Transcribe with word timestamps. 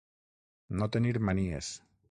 No 0.81 0.89
tenir 0.97 1.13
manies. 1.31 1.75